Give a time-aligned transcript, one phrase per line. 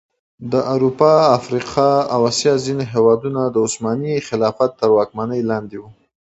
[0.51, 1.31] د اروپا آسیا او
[2.25, 5.89] افریقا ځيني هیوادونه د عثماني خلافت د واکمنی لاندې وو